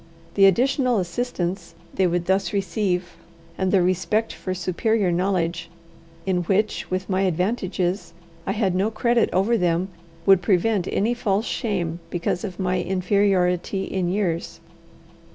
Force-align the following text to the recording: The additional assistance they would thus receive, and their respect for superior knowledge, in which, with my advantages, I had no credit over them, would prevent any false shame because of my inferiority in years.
The 0.33 0.47
additional 0.47 0.97
assistance 0.97 1.75
they 1.93 2.07
would 2.07 2.25
thus 2.25 2.53
receive, 2.53 3.17
and 3.55 3.71
their 3.71 3.83
respect 3.83 4.33
for 4.33 4.55
superior 4.55 5.11
knowledge, 5.11 5.69
in 6.25 6.37
which, 6.45 6.89
with 6.89 7.07
my 7.07 7.21
advantages, 7.21 8.15
I 8.47 8.53
had 8.53 8.73
no 8.73 8.89
credit 8.89 9.29
over 9.31 9.59
them, 9.59 9.89
would 10.25 10.41
prevent 10.41 10.87
any 10.91 11.13
false 11.13 11.45
shame 11.45 11.99
because 12.09 12.43
of 12.43 12.59
my 12.59 12.81
inferiority 12.81 13.83
in 13.83 14.09
years. 14.09 14.59